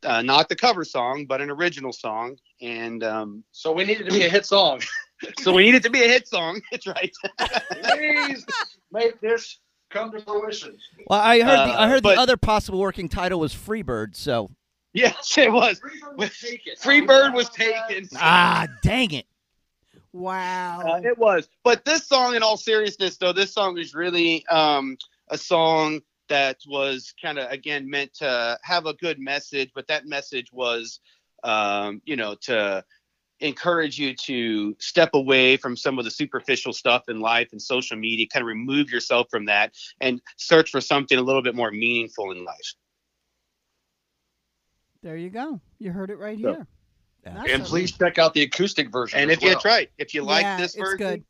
[0.03, 2.37] uh, not the cover song, but an original song.
[2.65, 4.81] And um, So we needed to be a hit song.
[5.41, 6.61] So we need it to be a hit song.
[6.71, 7.11] That's right.
[7.83, 8.45] Please
[8.93, 9.59] make this
[9.89, 10.77] come to fruition.
[11.07, 14.17] Well, I heard the, I Uh, heard but- the other possible working title was Freebird.
[14.17, 14.51] So
[14.93, 15.81] yes, it was.
[16.19, 18.09] Freebird was taken.
[18.17, 19.27] ah, dang it.
[20.13, 20.81] Wow.
[20.85, 21.49] Uh, it was.
[21.63, 24.97] But this song, in all seriousness, though, this song is really um,
[25.29, 30.07] a song that was kind of, again, meant to have a good message, but that
[30.07, 31.01] message was,
[31.45, 32.85] um, you know, to
[33.41, 37.97] encourage you to step away from some of the superficial stuff in life and social
[37.97, 41.71] media, kind of remove yourself from that and search for something a little bit more
[41.71, 42.75] meaningful in life.
[45.03, 45.61] there you go.
[45.79, 46.67] You heard it right So- here.
[47.25, 49.19] That's And a- please check out the acoustic version.
[49.19, 49.55] And as if you, well.
[49.57, 51.25] that's right, if you like Yeah, this version, good.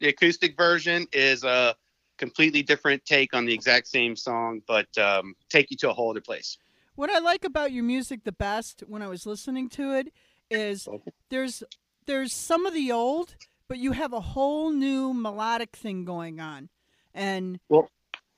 [0.00, 1.76] the acoustic version is a
[2.18, 6.10] completely different take on the exact same song, but um, take you to a whole
[6.10, 6.58] other place.
[6.98, 10.12] What I like about your music the best when I was listening to it
[10.50, 10.88] is
[11.30, 11.62] there's
[12.06, 13.36] there's some of the old,
[13.68, 16.70] but you have a whole new melodic thing going on,
[17.14, 17.88] and Well-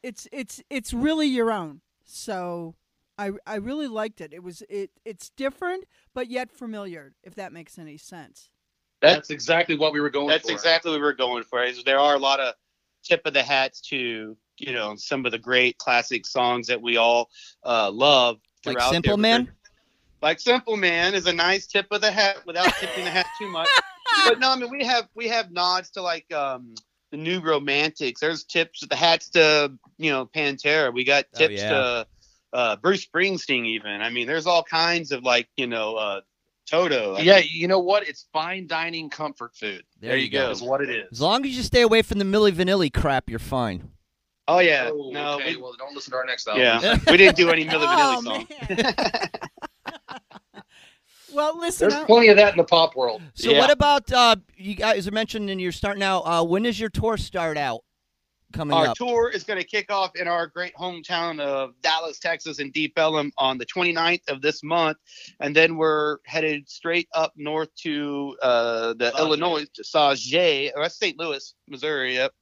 [0.03, 1.81] it's it's it's really your own.
[2.05, 2.75] So
[3.17, 4.35] I I really liked it.
[4.35, 7.15] It was it it's different but yet familiar.
[7.23, 8.51] If that makes any sense.
[9.01, 10.53] That's exactly what we were going That's for.
[10.53, 11.65] exactly what we were going for.
[11.65, 12.53] Is there are a lot of
[13.03, 16.99] tip of the hats to you know some of the great classic songs that we
[16.99, 17.31] all
[17.65, 18.39] uh, love.
[18.65, 19.51] Like Simple Man?
[20.23, 23.49] Like Simple Man is a nice tip of the hat without tipping the hat too
[23.51, 23.69] much.
[24.25, 26.75] But no, I mean we have we have nods to like um
[27.11, 28.21] the new romantics.
[28.21, 30.93] There's tips the hats to you know Pantera.
[30.93, 31.69] We got Oh, tips yeah.
[31.71, 32.07] to
[32.53, 34.03] uh, Bruce Springsteen even.
[34.03, 36.21] I mean there's all kinds of like you know uh,
[36.67, 37.15] Toto.
[37.15, 38.07] I Yeah, you know what?
[38.09, 39.85] It's fine dining comfort food.
[40.01, 40.51] There you go.
[40.51, 41.09] Is what it is.
[41.13, 43.91] As long as you stay away from the Milli Vanilli crap, you're fine.
[44.49, 45.55] Oh yeah, Oh, no, okay.
[45.55, 46.63] we, well, don't listen to our next album.
[46.63, 50.09] yeah, we didn't do any Milli Vanilli Oh, song.
[51.33, 51.89] well, listen.
[51.89, 53.23] There's I- plenty of that in the pop world.
[53.35, 53.59] So Yeah.
[53.59, 55.13] what about uh, you guys are
[55.51, 56.21] and you're starting out?
[56.23, 57.81] Uh, when does your tour start out?
[58.53, 58.79] Coming up?
[58.81, 58.97] Our up.
[58.97, 62.95] tour is going to kick off in our great hometown of Dallas, Texas, in Deep
[62.97, 64.97] Ellum on the 29th of this month,
[65.39, 69.19] and then we're headed straight up north to uh, the Sauget.
[69.21, 71.17] Illinois to Sauget, or St.
[71.17, 72.17] Louis, Missouri.
[72.17, 72.33] Yep.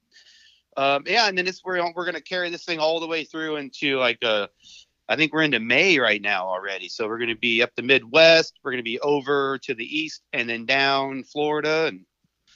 [0.79, 3.25] Um, yeah, and then it's we're we're going to carry this thing all the way
[3.25, 4.47] through into like uh,
[5.09, 6.89] I think we're into May right now already.
[6.89, 8.59] So we're going to be up the Midwest.
[8.63, 12.05] We're going to be over to the east, and then down Florida, and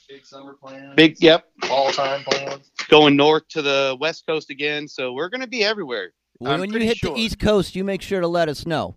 [0.07, 0.93] Big summer plans.
[0.95, 2.71] big yep, all time plans.
[2.87, 4.87] going north to the west coast again.
[4.87, 6.13] So we're going to be everywhere.
[6.37, 7.13] when when you hit sure.
[7.13, 8.95] the East Coast, you make sure to let us know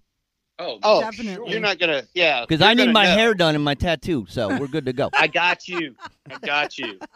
[0.58, 1.52] Oh, Oh, Definitely.
[1.52, 2.42] You're not gonna, yeah.
[2.46, 3.10] because I need my know.
[3.14, 5.10] hair done and my tattoo, so we're good to go.
[5.18, 5.94] I got you.
[6.30, 6.98] I got you.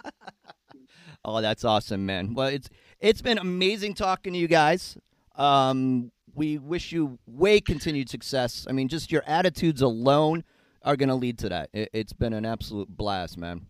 [1.25, 2.35] Oh, that's awesome, man.
[2.35, 2.69] Well, it's
[2.99, 4.97] it's been amazing talking to you guys.
[5.37, 8.67] Um, we wish you way continued success.
[8.69, 10.45] I mean, just your attitudes alone
[10.83, 11.71] are going to lead to that.
[11.73, 13.67] It, it's been an absolute blast, man.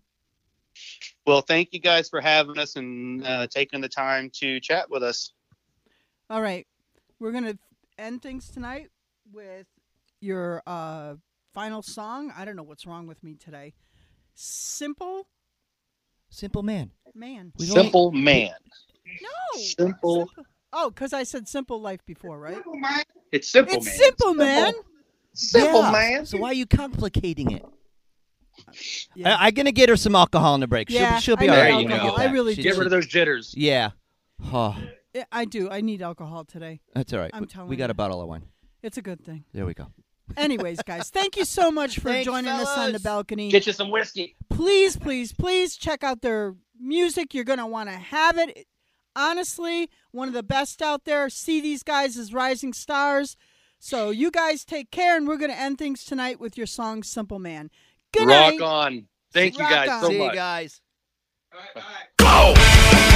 [1.26, 5.02] Well, thank you guys for having us and uh, taking the time to chat with
[5.02, 5.32] us.
[6.28, 6.66] All right.
[7.18, 7.58] We're going to
[7.98, 8.88] end things tonight
[9.32, 9.66] with
[10.20, 11.14] your uh,
[11.52, 12.32] final song.
[12.36, 13.74] I don't know what's wrong with me today.
[14.34, 15.26] Simple
[16.30, 16.90] Simple man.
[17.14, 17.52] Man.
[17.58, 18.52] We've only- simple man.
[19.20, 19.60] No.
[19.60, 20.30] Simple.
[20.72, 22.54] Oh, because I said simple life before, right?
[22.54, 23.02] Simple man.
[23.32, 23.94] It's simple, it's man.
[23.96, 24.72] simple, man.
[25.34, 25.90] Simple Yeah.
[25.92, 26.26] man.
[26.26, 27.64] So why are you complicating it?
[29.14, 29.36] Yeah.
[29.36, 30.90] I, I'm gonna get her some alcohol in the break.
[30.90, 31.84] Yeah, she'll be, she'll be I all need right.
[31.84, 32.16] when we alcohol.
[32.18, 32.68] get I really She- do.
[32.70, 33.54] Get rid of those jitters.
[33.56, 33.90] Yeah.
[34.52, 34.76] Oh,
[35.32, 35.68] I do.
[35.70, 36.80] I need alcohol today.
[36.94, 37.30] that's all right.
[37.34, 37.90] I'm We- telling we got you.
[37.92, 38.44] a bottle of wine.
[38.82, 39.44] It's a good thing.
[39.52, 39.88] There we go.
[40.36, 43.50] Anyways, guys, thank you so much for Thanks, joining us on the balcony.
[43.50, 44.36] Get you some whiskey.
[44.48, 47.34] please, please, please check out their music.
[47.34, 48.66] You're gonna want to have it.
[49.16, 51.28] Honestly, one of the best out there.
[51.28, 53.36] See these guys as rising stars.
[53.78, 57.38] So you guys take care, and we're gonna end things tonight with your song "Simple
[57.38, 57.70] Man."
[58.12, 58.60] Good Rock night.
[58.60, 59.08] on.
[59.32, 60.00] Thank you guys on.
[60.02, 60.34] so See you much.
[60.34, 60.80] guys.
[61.52, 63.09] It's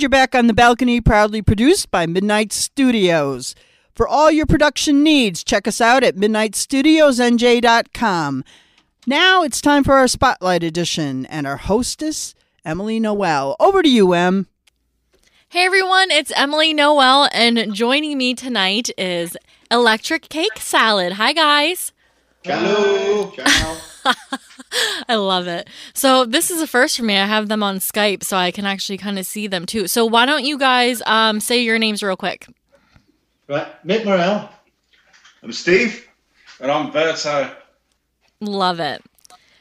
[0.00, 3.54] And you're back on the balcony, proudly produced by Midnight Studios.
[3.94, 8.44] For all your production needs, check us out at midnightstudiosnj.com.
[9.06, 12.34] Now it's time for our Spotlight Edition and our hostess,
[12.64, 13.56] Emily Noel.
[13.60, 14.46] Over to you, Em.
[15.50, 19.36] Hey everyone, it's Emily Noel, and joining me tonight is
[19.70, 21.12] Electric Cake Salad.
[21.12, 21.92] Hi guys.
[22.42, 23.34] Hello.
[23.36, 23.76] Ciao.
[25.08, 25.68] I love it.
[25.94, 27.16] So this is a first for me.
[27.16, 29.88] I have them on Skype, so I can actually kind of see them too.
[29.88, 32.46] So why don't you guys um, say your names real quick?
[33.48, 34.48] Right, Mick Morrell.
[35.42, 36.06] I'm Steve.
[36.60, 37.54] And I'm Berto.
[38.40, 39.02] Love it.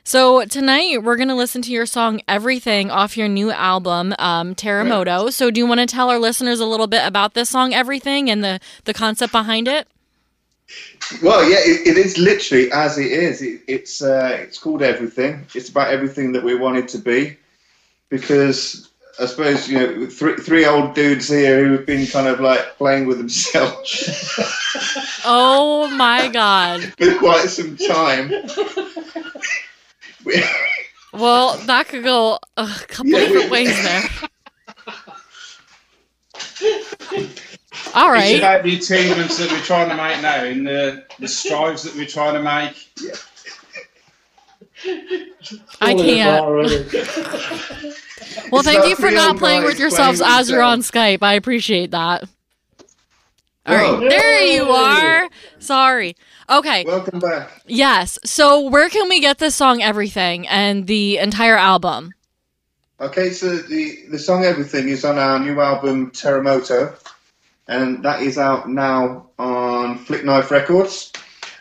[0.04, 5.32] So tonight we're gonna listen to your song "Everything" off your new album, um, Terremoto.
[5.32, 8.30] So do you want to tell our listeners a little bit about this song, "Everything,"
[8.30, 9.88] and the the concept behind it?
[11.24, 13.42] Well, yeah, it, it is literally as it is.
[13.42, 15.46] It, it's uh, it's called everything.
[15.56, 17.38] It's about everything that we want it to be,
[18.10, 18.90] because
[19.20, 22.78] I suppose you know three three old dudes here who have been kind of like
[22.78, 24.38] playing with themselves
[25.26, 26.82] Oh my god.
[26.98, 28.32] for quite some time.
[31.12, 34.04] Well, that could go a couple Yeah, different we- ways there.
[37.94, 41.84] All It's about the achievements that we're trying to make now and the, the strives
[41.84, 42.76] that we're trying to make.
[45.82, 46.46] I can't.
[48.52, 50.80] Well, It's thank you for not playing with yourselves playing as you're on.
[50.82, 51.22] Skype.
[51.22, 52.24] I appreciate that.
[53.66, 54.10] All right, Whoa.
[54.10, 55.30] there you are.
[55.60, 56.16] Sorry.
[56.50, 56.86] Okay.
[56.86, 57.62] Welcome back.
[57.68, 58.18] Yes.
[58.26, 62.14] So, where can we get this song "Everything" and the entire album?
[63.00, 66.96] Okay, so the the song "Everything" is on our new album Terremoto,
[67.70, 71.14] and that is out now on Flick Knife Records.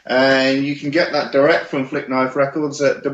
[0.07, 3.05] And you can get that direct from Flick Knife Records at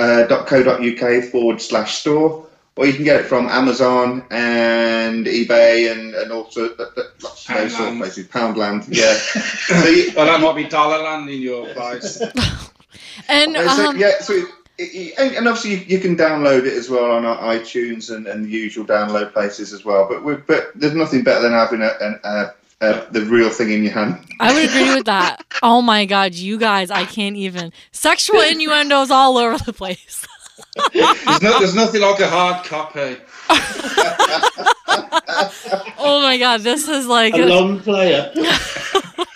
[0.00, 6.32] www.flickkniferecords.co.uk forward slash store, or you can get it from Amazon and eBay and, and
[6.32, 7.98] also uh, uh, lots of those sort of Poundland.
[7.98, 8.26] places.
[8.28, 9.12] Poundland, yeah.
[9.82, 12.20] so you, Well, that might be Dollarland in your place.
[13.28, 14.34] And Uh, so, um, yeah, so
[14.78, 18.14] it, it, and, and obviously you, you can download it as well on our iTunes
[18.14, 20.08] and, and the usual download places as well.
[20.08, 23.70] But we but there's nothing better than having a, an, a, a, the real thing
[23.70, 24.18] in your hand.
[24.40, 25.44] I would agree with that.
[25.62, 27.72] Oh my god, you guys, I can't even.
[27.90, 30.26] Sexual innuendos all over the place.
[30.92, 33.16] There's, no, there's nothing like a hard copy.
[36.06, 38.30] Oh my god, this is like A long player.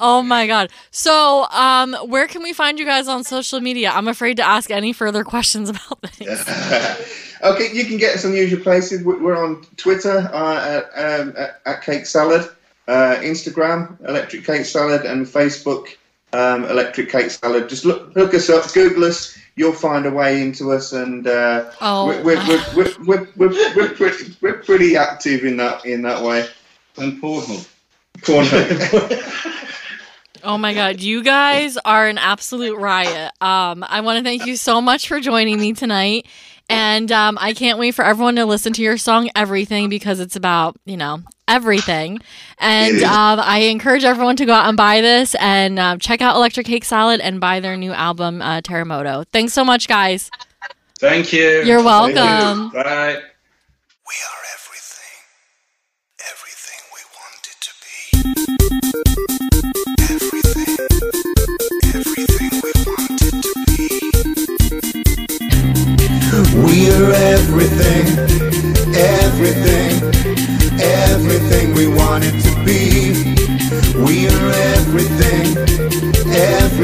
[0.00, 0.70] Oh my god.
[0.90, 3.90] So, um where can we find you guys on social media?
[3.94, 6.40] I'm afraid to ask any further questions about things.
[7.42, 9.04] okay, you can get us on the usual places.
[9.04, 12.48] We- We're on Twitter uh, at, um, at, at Cake Salad,
[12.88, 15.88] uh, Instagram Electric Cake Salad, and Facebook
[16.32, 17.68] um, Electric Cake Salad.
[17.68, 19.36] Just look look us up, Google us.
[19.56, 22.06] You'll find a way into us, and uh, Oh.
[22.06, 26.22] we're, we're, we're, we're, we're, we're, we're, pretty, we're pretty active in that in that
[26.22, 26.46] way.
[26.96, 27.68] And Pornhub.
[28.18, 29.66] Pornhub.
[30.42, 33.32] Oh my god, you guys are an absolute riot.
[33.40, 36.26] Um I want to thank you so much for joining me tonight.
[36.70, 40.36] And um, I can't wait for everyone to listen to your song Everything because it's
[40.36, 41.18] about, you know,
[41.48, 42.20] everything.
[42.58, 46.36] And um, I encourage everyone to go out and buy this and um, check out
[46.36, 49.26] Electric Cake Salad and buy their new album, uh, Terremoto.
[49.32, 50.30] Thanks so much, guys.
[51.00, 51.62] Thank you.
[51.64, 52.20] You're Thank you.
[52.20, 52.70] welcome.
[52.70, 53.20] Bye.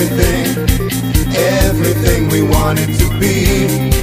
[0.07, 3.96] Everything, everything we wanted to be.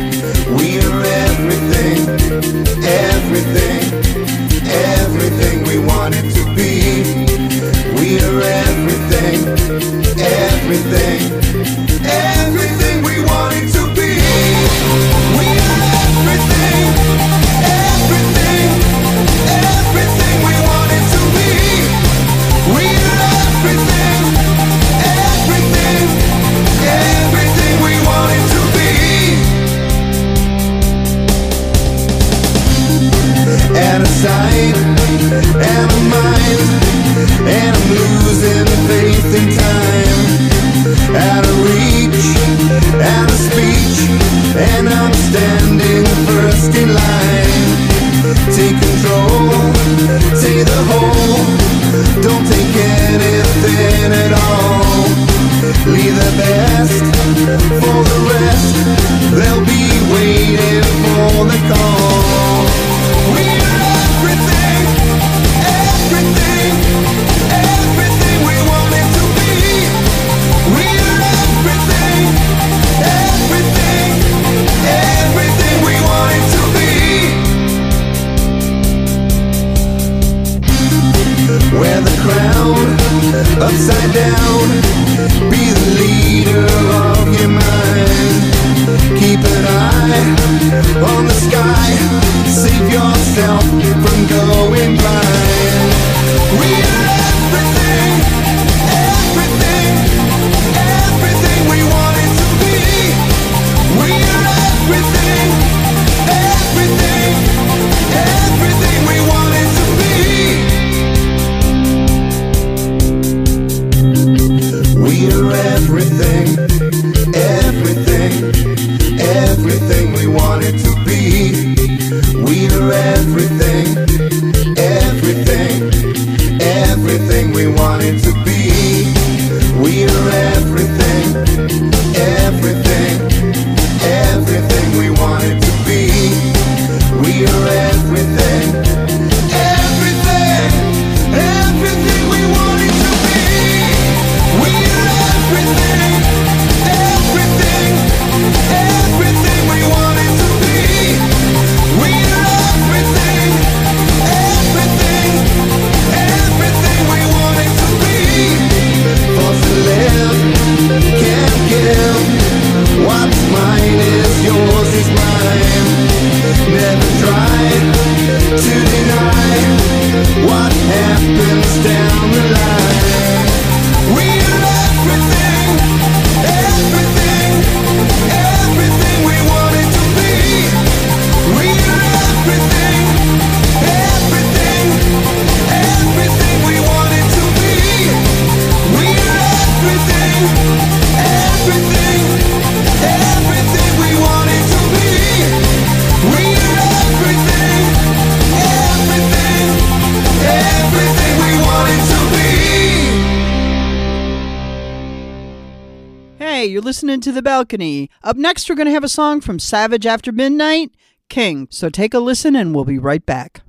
[206.63, 208.09] Hey, you're listening to The Balcony.
[208.23, 210.91] Up next, we're going to have a song from Savage After Midnight,
[211.27, 211.67] King.
[211.69, 213.62] So take a listen and we'll be right back.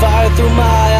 [0.00, 0.97] fire through my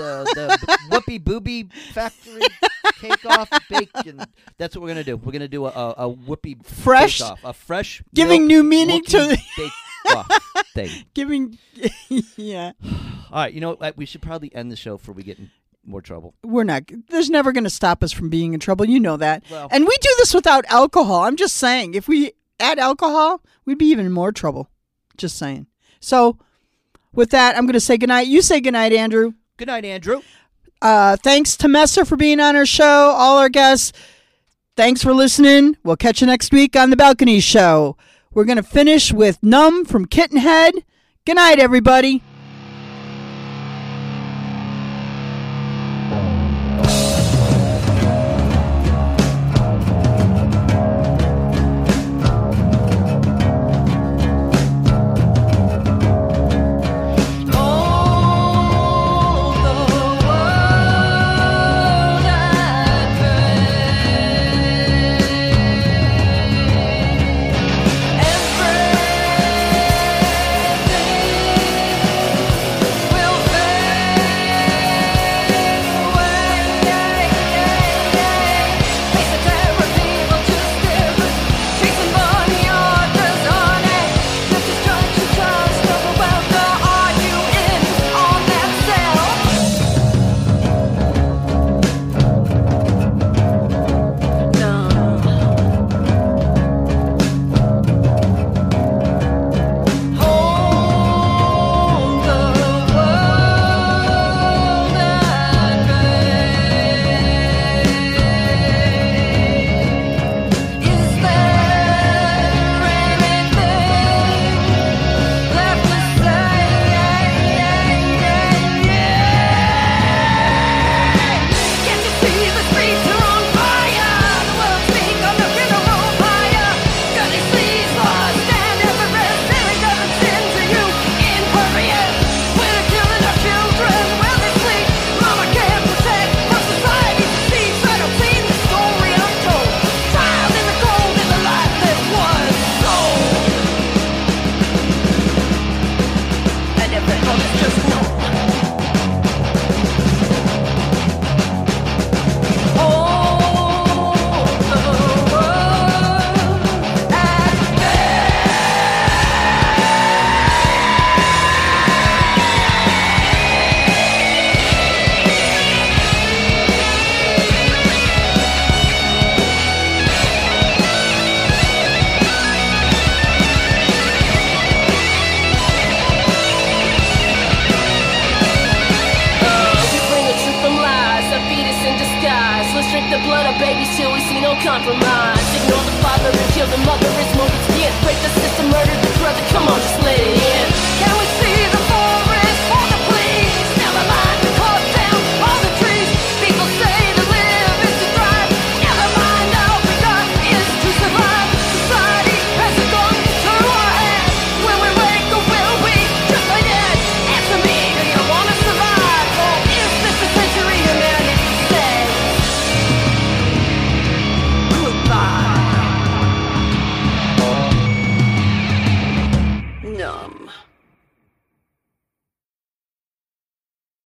[0.00, 2.42] the the, Whoopie Booby Factory
[3.00, 4.22] Cake Off Bacon.
[4.58, 5.16] That's what we're gonna do.
[5.16, 9.18] We're gonna do a, a, a Whoopie Fresh- Off, a fresh Giving new meaning to
[9.18, 10.28] the- Bake Off
[10.74, 10.90] thing.
[11.14, 11.58] Giving,
[12.36, 12.72] yeah.
[13.32, 13.96] All right, you know what?
[13.96, 15.50] We should probably end the show before we get in
[15.84, 16.34] more trouble.
[16.44, 16.84] We're not.
[17.08, 18.84] There's never going to stop us from being in trouble.
[18.86, 19.44] You know that.
[19.50, 21.22] Well- and we do this without alcohol.
[21.22, 21.94] I'm just saying.
[21.94, 24.68] If we add alcohol, we'd be even more trouble.
[25.16, 25.66] Just saying.
[26.00, 26.38] So,
[27.12, 28.26] with that, I'm going to say goodnight.
[28.26, 29.32] You say goodnight, Andrew.
[29.60, 30.22] Good night, Andrew.
[30.80, 33.12] Uh, thanks to Messer for being on our show.
[33.14, 33.92] All our guests.
[34.74, 35.76] Thanks for listening.
[35.84, 37.98] We'll catch you next week on the Balcony Show.
[38.32, 40.82] We're going to finish with Numb from Kittenhead.
[41.26, 42.22] Good night, everybody.